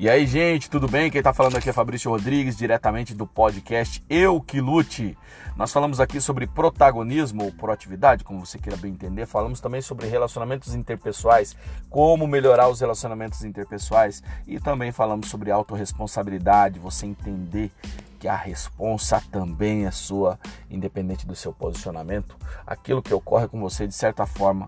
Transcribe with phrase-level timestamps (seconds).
[0.00, 1.10] E aí, gente, tudo bem?
[1.10, 5.14] Quem tá falando aqui é Fabrício Rodrigues, diretamente do podcast Eu Que Lute.
[5.54, 9.26] Nós falamos aqui sobre protagonismo ou proatividade, como você queira bem entender.
[9.26, 11.54] Falamos também sobre relacionamentos interpessoais,
[11.90, 17.70] como melhorar os relacionamentos interpessoais e também falamos sobre autorresponsabilidade, você entender
[18.18, 20.40] que a responsa também é sua,
[20.70, 22.38] independente do seu posicionamento.
[22.66, 24.66] Aquilo que ocorre com você, de certa forma,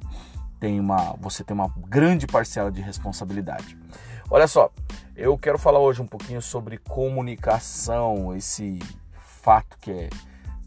[0.61, 3.79] tem uma, você tem uma grande parcela de responsabilidade.
[4.31, 4.71] Olha só,
[5.15, 8.79] eu quero falar hoje um pouquinho sobre comunicação, esse
[9.43, 10.11] fato que é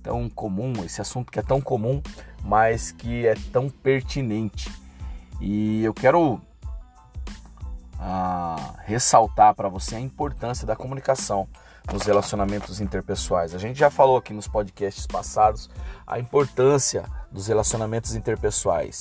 [0.04, 2.02] tão comum, esse assunto que é tão comum,
[2.44, 4.72] mas que é tão pertinente.
[5.41, 6.40] E eu quero
[8.00, 11.48] ah, ressaltar para você a importância da comunicação
[11.92, 13.56] nos relacionamentos interpessoais.
[13.56, 15.70] A gente já falou aqui nos podcasts passados
[16.06, 19.00] a importância dos relacionamentos interpessoais.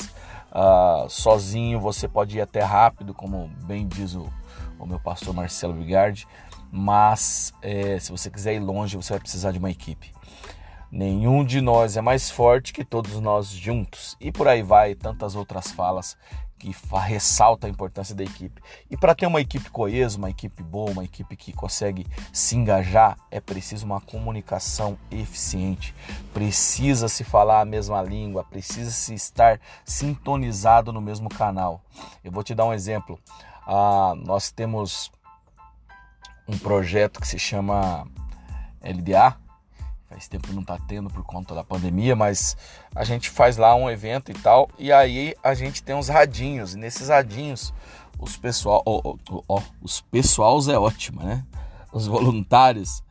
[0.50, 4.27] Ah, sozinho você pode ir até rápido, como bem diz o
[4.78, 6.27] o meu pastor Marcelo Vigardi,
[6.70, 10.12] mas é, se você quiser ir longe, você vai precisar de uma equipe.
[10.91, 14.16] Nenhum de nós é mais forte que todos nós juntos.
[14.20, 16.16] E por aí vai tantas outras falas
[16.58, 16.75] que
[17.06, 18.62] ressalta a importância da equipe.
[18.91, 23.19] E para ter uma equipe coesa, uma equipe boa, uma equipe que consegue se engajar,
[23.30, 25.94] é preciso uma comunicação eficiente.
[26.32, 31.82] Precisa se falar a mesma língua, precisa se estar sintonizado no mesmo canal.
[32.22, 33.19] Eu vou te dar um exemplo.
[33.66, 35.10] Ah, nós temos
[36.46, 38.06] um projeto que se chama
[38.82, 39.36] LDA.
[40.08, 42.56] Faz tempo que não está tendo por conta da pandemia, mas
[42.94, 44.68] a gente faz lá um evento e tal.
[44.78, 46.74] E aí a gente tem uns radinhos.
[46.74, 47.74] E nesses radinhos,
[48.18, 49.16] os pessoal, oh,
[49.48, 51.44] oh, os pessoals é ótimo, né?
[51.92, 53.02] Os voluntários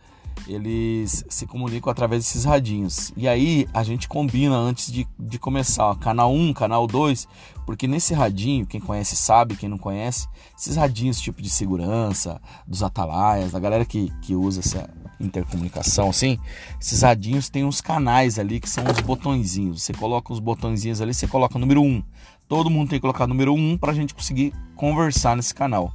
[0.48, 3.12] eles se comunicam através desses radinhos.
[3.16, 7.28] E aí a gente combina antes de, de começar, canal 1, canal 2,
[7.66, 12.84] porque nesse radinho, quem conhece sabe, quem não conhece, esses radinhos tipo de segurança, dos
[12.84, 14.90] atalaias, da galera que, que usa essa
[15.20, 16.38] intercomunicação assim,
[16.82, 19.84] esses radinhos tem uns canais ali que são os botõezinhos.
[19.84, 22.04] Você coloca os botõezinhos ali, você coloca o número 1.
[22.48, 25.94] Todo mundo tem que colocar o número 1 para a gente conseguir conversar nesse canal.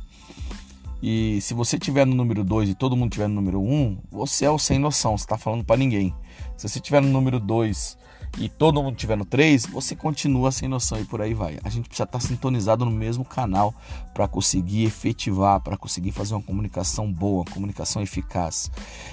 [1.03, 3.99] E se você tiver no número 2 e todo mundo tiver no número 1, um,
[4.11, 6.15] você é o sem noção, você está falando para ninguém.
[6.57, 7.97] Se você tiver no número 2
[8.37, 11.59] e todo mundo tiver no 3, você continua sem noção e por aí vai.
[11.65, 13.75] A gente precisa estar sintonizado no mesmo canal
[14.13, 18.71] para conseguir efetivar, para conseguir fazer uma comunicação boa, uma comunicação eficaz.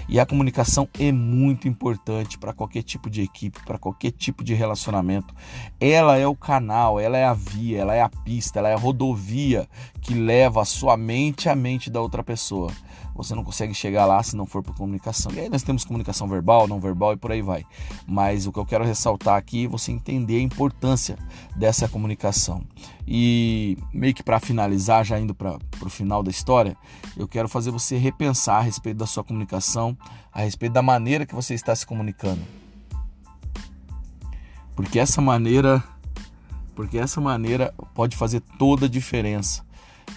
[0.09, 4.53] E a comunicação é muito importante para qualquer tipo de equipe, para qualquer tipo de
[4.53, 5.34] relacionamento.
[5.80, 8.78] Ela é o canal, ela é a via, ela é a pista, ela é a
[8.78, 9.68] rodovia
[10.02, 12.72] que leva a sua mente à mente da outra pessoa
[13.16, 15.31] você não consegue chegar lá se não for por comunicação.
[15.34, 17.66] E aí nós temos comunicação verbal, não verbal e por aí vai.
[18.06, 21.18] Mas o que eu quero ressaltar aqui é você entender a importância
[21.56, 22.62] dessa comunicação.
[23.08, 26.76] E meio que para finalizar, já indo para o final da história,
[27.16, 29.97] eu quero fazer você repensar a respeito da sua comunicação,
[30.34, 32.42] a respeito da maneira que você está se comunicando.
[34.76, 35.82] Porque essa maneira,
[36.76, 39.66] porque essa maneira pode fazer toda a diferença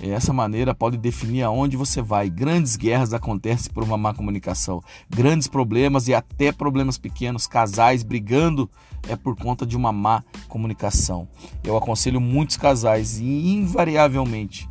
[0.00, 2.30] essa maneira pode definir aonde você vai.
[2.30, 8.70] Grandes guerras acontecem por uma má comunicação, grandes problemas e até problemas pequenos, casais brigando
[9.08, 11.28] é por conta de uma má comunicação.
[11.64, 14.68] Eu aconselho muitos casais e invariavelmente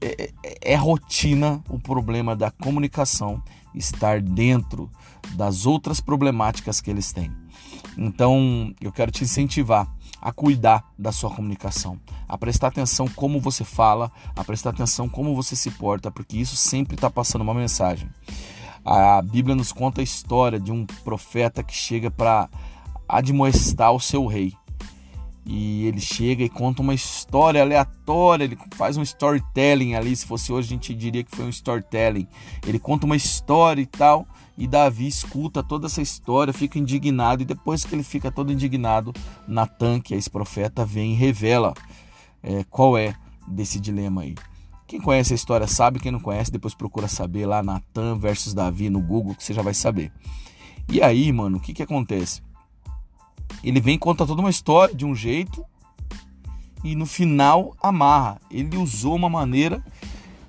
[0.00, 3.42] é, é, é rotina o problema da comunicação
[3.74, 4.90] estar dentro
[5.34, 7.30] das outras problemáticas que eles têm.
[7.96, 9.88] Então, eu quero te incentivar
[10.24, 15.36] a cuidar da sua comunicação, a prestar atenção como você fala, a prestar atenção como
[15.36, 18.08] você se porta, porque isso sempre está passando uma mensagem.
[18.82, 22.48] A Bíblia nos conta a história de um profeta que chega para
[23.06, 24.54] admoestar o seu rei.
[25.44, 30.50] E ele chega e conta uma história aleatória, ele faz um storytelling ali, se fosse
[30.50, 32.26] hoje a gente diria que foi um storytelling.
[32.66, 34.26] Ele conta uma história e tal,
[34.56, 39.12] e Davi escuta toda essa história, fica indignado, e depois que ele fica todo indignado,
[39.48, 41.74] Natan, que é esse profeta, vem e revela
[42.42, 43.14] é, qual é
[43.48, 44.34] desse dilema aí.
[44.86, 48.88] Quem conhece a história sabe, quem não conhece, depois procura saber lá Natan versus Davi
[48.90, 50.12] no Google, que você já vai saber.
[50.88, 52.42] E aí, mano, o que que acontece?
[53.62, 55.64] Ele vem e conta toda uma história de um jeito
[56.84, 58.38] e no final amarra.
[58.50, 59.82] Ele usou uma maneira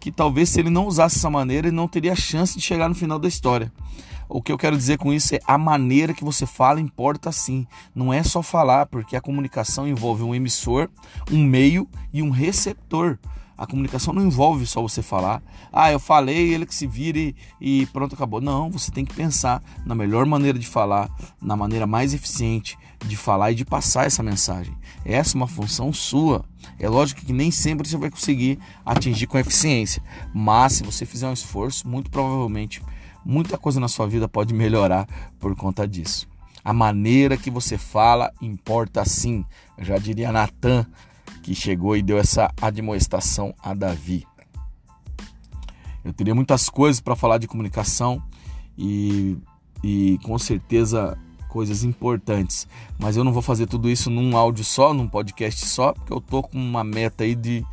[0.05, 2.93] que talvez se ele não usasse essa maneira, ele não teria chance de chegar no
[2.93, 3.73] final da história.
[4.29, 7.65] O que eu quero dizer com isso é a maneira que você fala importa sim.
[7.95, 10.89] Não é só falar, porque a comunicação envolve um emissor,
[11.31, 13.17] um meio e um receptor.
[13.57, 15.41] A comunicação não envolve só você falar,
[15.71, 18.41] ah, eu falei, ele que se vire e pronto, acabou.
[18.41, 21.09] Não, você tem que pensar na melhor maneira de falar,
[21.41, 24.75] na maneira mais eficiente de falar e de passar essa mensagem.
[25.05, 26.43] Essa é uma função sua.
[26.79, 30.01] É lógico que nem sempre você vai conseguir atingir com eficiência,
[30.33, 32.81] mas se você fizer um esforço, muito provavelmente
[33.25, 35.07] muita coisa na sua vida pode melhorar
[35.39, 36.27] por conta disso.
[36.63, 39.43] A maneira que você fala importa sim.
[39.77, 40.85] Eu já diria Natan,
[41.45, 44.25] que chegou e deu essa admoestação a Davi.
[46.03, 48.19] Eu teria muitas coisas para falar de comunicação
[48.75, 49.37] e,
[49.83, 51.15] e com certeza
[51.47, 55.93] coisas importantes, mas eu não vou fazer tudo isso num áudio só, num podcast só,
[55.93, 57.63] porque eu tô com uma meta aí de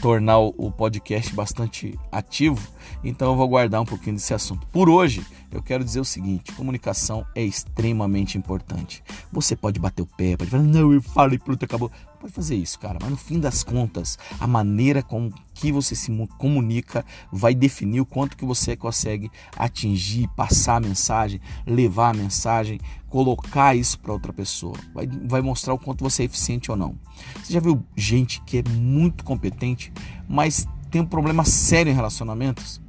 [0.00, 2.68] tornar o podcast bastante ativo,
[3.02, 4.64] então eu vou guardar um pouquinho desse assunto.
[4.68, 9.02] Por hoje, eu quero dizer o seguinte: comunicação é extremamente importante.
[9.32, 11.90] Você pode bater o pé, pode falar, não, eu falo e pronto, acabou.
[12.20, 16.10] Pode fazer isso, cara, mas no fim das contas, a maneira com que você se
[16.36, 22.80] comunica vai definir o quanto que você consegue atingir, passar a mensagem, levar a mensagem,
[23.08, 24.76] colocar isso para outra pessoa.
[24.92, 26.96] Vai, vai mostrar o quanto você é eficiente ou não.
[27.36, 29.92] Você já viu gente que é muito competente,
[30.28, 32.80] mas tem um problema sério em relacionamentos?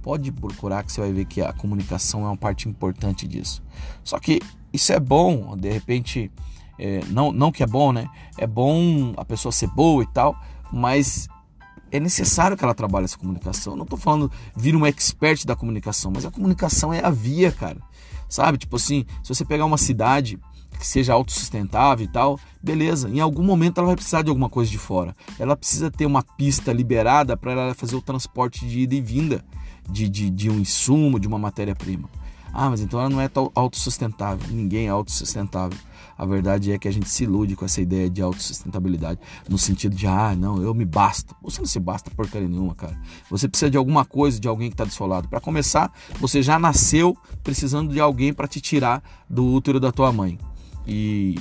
[0.00, 3.62] Pode procurar que você vai ver que a comunicação é uma parte importante disso.
[4.02, 4.40] Só que
[4.72, 6.30] isso é bom, de repente,
[6.80, 8.08] é, não, não que é bom, né?
[8.38, 10.34] É bom a pessoa ser boa e tal,
[10.72, 11.28] mas
[11.92, 13.74] é necessário que ela trabalhe essa comunicação.
[13.74, 17.52] Eu não estou falando vir um expert da comunicação, mas a comunicação é a via,
[17.52, 17.76] cara.
[18.30, 18.56] Sabe?
[18.56, 20.38] Tipo assim, se você pegar uma cidade
[20.78, 23.10] que seja autossustentável e tal, beleza.
[23.10, 25.14] Em algum momento ela vai precisar de alguma coisa de fora.
[25.38, 29.44] Ela precisa ter uma pista liberada para ela fazer o transporte de ida e vinda
[29.86, 32.08] de, de, de um insumo, de uma matéria-prima.
[32.52, 34.52] Ah, mas então ela não é autossustentável.
[34.52, 35.78] Ninguém é autossustentável.
[36.16, 39.18] A verdade é que a gente se ilude com essa ideia de autossustentabilidade,
[39.48, 41.34] no sentido de, ah, não, eu me basto.
[41.42, 43.00] Você não se basta porcaria nenhuma, cara.
[43.30, 45.28] Você precisa de alguma coisa, de alguém que está do seu lado.
[45.28, 50.12] Para começar, você já nasceu precisando de alguém para te tirar do útero da tua
[50.12, 50.38] mãe
[50.86, 51.36] e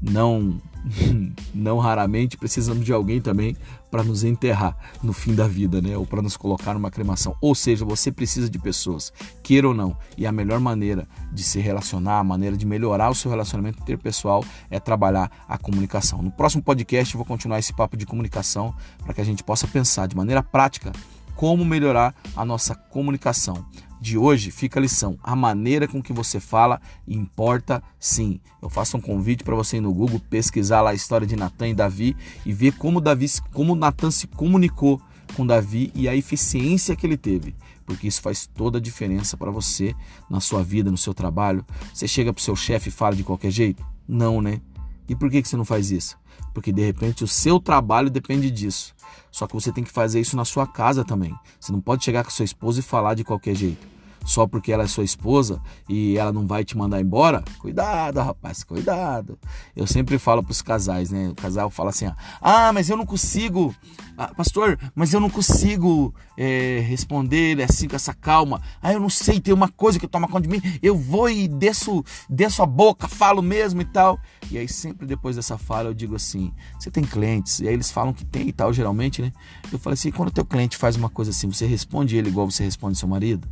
[0.00, 0.60] não
[1.54, 3.56] não raramente precisamos de alguém também
[3.90, 5.96] para nos enterrar no fim da vida, né?
[5.96, 7.36] Ou para nos colocar numa cremação.
[7.40, 9.12] Ou seja, você precisa de pessoas,
[9.42, 9.96] queira ou não.
[10.16, 14.44] E a melhor maneira de se relacionar, a maneira de melhorar o seu relacionamento interpessoal
[14.70, 16.22] é trabalhar a comunicação.
[16.22, 18.74] No próximo podcast eu vou continuar esse papo de comunicação
[19.04, 20.92] para que a gente possa pensar de maneira prática
[21.34, 23.64] como melhorar a nossa comunicação
[24.00, 25.18] de hoje fica a lição.
[25.22, 28.40] A maneira com que você fala importa sim.
[28.62, 31.68] Eu faço um convite para você ir no Google pesquisar lá a história de Natan
[31.68, 32.16] e Davi
[32.46, 35.00] e ver como Davi, como Natan se comunicou
[35.36, 37.54] com Davi e a eficiência que ele teve,
[37.86, 39.94] porque isso faz toda a diferença para você
[40.28, 41.64] na sua vida, no seu trabalho.
[41.94, 43.84] Você chega para o seu chefe e fala de qualquer jeito?
[44.08, 44.60] Não, né?
[45.10, 46.16] E por que, que você não faz isso?
[46.54, 48.94] Porque de repente o seu trabalho depende disso.
[49.28, 51.34] Só que você tem que fazer isso na sua casa também.
[51.58, 54.84] Você não pode chegar com sua esposa e falar de qualquer jeito só porque ela
[54.84, 59.38] é sua esposa e ela não vai te mandar embora, cuidado, rapaz, cuidado.
[59.74, 61.28] Eu sempre falo para os casais, né?
[61.28, 63.74] O casal fala assim: ah, mas eu não consigo,
[64.16, 68.60] ah, pastor, mas eu não consigo é, responder assim com essa calma.
[68.82, 71.48] Ah, eu não sei, tem uma coisa que toma conta de mim, eu vou e
[71.48, 74.18] desço, desço a boca, falo mesmo e tal.
[74.50, 77.60] E aí, sempre depois dessa fala, eu digo assim: você tem clientes?
[77.60, 79.32] E aí eles falam que tem e tal, geralmente, né?
[79.72, 82.50] Eu falo assim: quando o teu cliente faz uma coisa assim, você responde ele igual
[82.50, 83.48] você responde seu marido?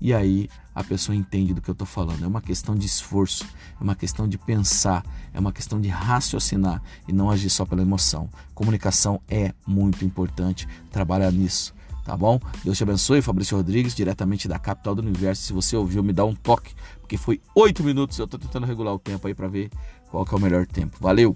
[0.00, 2.24] E aí a pessoa entende do que eu estou falando.
[2.24, 3.44] É uma questão de esforço,
[3.80, 7.82] é uma questão de pensar, é uma questão de raciocinar e não agir só pela
[7.82, 8.28] emoção.
[8.54, 11.74] Comunicação é muito importante, trabalhar nisso.
[12.04, 12.38] Tá bom?
[12.62, 15.42] Deus te abençoe, Fabrício Rodrigues, diretamente da capital do universo.
[15.42, 18.18] Se você ouviu, me dá um toque, porque foi oito minutos.
[18.18, 19.70] Eu estou tentando regular o tempo aí para ver
[20.10, 20.98] qual que é o melhor tempo.
[21.00, 21.34] Valeu!